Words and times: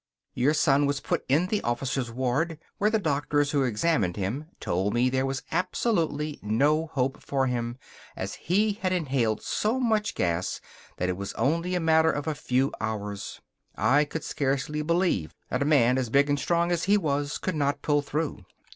Your 0.33 0.55
son 0.55 0.87
was 0.87 0.99
put 0.99 1.23
in 1.29 1.45
the 1.45 1.61
officers' 1.61 2.09
ward, 2.09 2.57
where 2.79 2.89
the 2.89 2.97
doctors 2.97 3.51
who 3.51 3.61
examined 3.61 4.15
him 4.15 4.45
told 4.59 4.95
me 4.95 5.11
there 5.11 5.27
was 5.27 5.43
absolutely 5.51 6.39
no 6.41 6.87
hope 6.87 7.21
for 7.21 7.45
him, 7.45 7.77
as 8.15 8.33
he 8.33 8.73
had 8.81 8.91
inhaled 8.93 9.43
so 9.43 9.79
much 9.79 10.15
gas 10.15 10.59
that 10.97 11.07
it 11.07 11.17
was 11.17 11.33
only 11.33 11.75
a 11.75 11.79
matter 11.79 12.09
of 12.11 12.25
a 12.25 12.33
few 12.33 12.71
hours. 12.81 13.41
I 13.75 14.03
could 14.05 14.23
scarcely 14.23 14.81
believe 14.81 15.35
that 15.49 15.61
a 15.61 15.65
man 15.65 16.03
so 16.03 16.09
big 16.09 16.29
and 16.29 16.39
strong 16.39 16.71
as 16.71 16.85
he 16.85 16.97
was 16.97 17.37
could 17.37 17.53
not 17.55 17.83
pull 17.83 18.01
through. 18.01 18.43